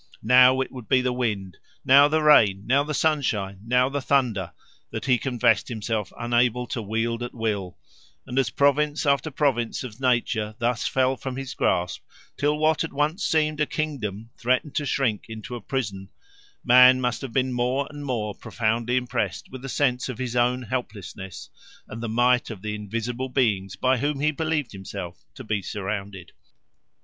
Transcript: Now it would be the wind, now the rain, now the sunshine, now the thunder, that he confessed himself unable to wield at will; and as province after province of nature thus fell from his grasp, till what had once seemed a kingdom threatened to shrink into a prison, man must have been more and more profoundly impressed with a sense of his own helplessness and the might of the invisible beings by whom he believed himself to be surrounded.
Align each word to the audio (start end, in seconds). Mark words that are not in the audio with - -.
Now 0.23 0.61
it 0.61 0.71
would 0.71 0.89
be 0.89 1.01
the 1.01 1.13
wind, 1.13 1.59
now 1.85 2.07
the 2.07 2.23
rain, 2.23 2.63
now 2.65 2.81
the 2.83 2.91
sunshine, 2.95 3.59
now 3.67 3.87
the 3.87 4.01
thunder, 4.01 4.51
that 4.89 5.05
he 5.05 5.19
confessed 5.19 5.67
himself 5.67 6.11
unable 6.17 6.65
to 6.69 6.81
wield 6.81 7.21
at 7.21 7.35
will; 7.35 7.77
and 8.25 8.39
as 8.39 8.49
province 8.49 9.05
after 9.05 9.29
province 9.29 9.83
of 9.83 9.99
nature 9.99 10.55
thus 10.57 10.87
fell 10.87 11.17
from 11.17 11.35
his 11.35 11.53
grasp, 11.53 12.01
till 12.35 12.57
what 12.57 12.81
had 12.81 12.93
once 12.93 13.23
seemed 13.23 13.61
a 13.61 13.67
kingdom 13.67 14.31
threatened 14.39 14.73
to 14.73 14.87
shrink 14.87 15.25
into 15.29 15.53
a 15.53 15.61
prison, 15.61 16.09
man 16.63 16.99
must 16.99 17.21
have 17.21 17.31
been 17.31 17.53
more 17.53 17.85
and 17.91 18.03
more 18.03 18.33
profoundly 18.33 18.97
impressed 18.97 19.51
with 19.51 19.63
a 19.63 19.69
sense 19.69 20.09
of 20.09 20.17
his 20.17 20.35
own 20.35 20.63
helplessness 20.63 21.51
and 21.87 22.01
the 22.01 22.09
might 22.09 22.49
of 22.49 22.63
the 22.63 22.73
invisible 22.73 23.29
beings 23.29 23.75
by 23.75 23.99
whom 23.99 24.19
he 24.19 24.31
believed 24.31 24.71
himself 24.71 25.23
to 25.35 25.43
be 25.43 25.61
surrounded. 25.61 26.31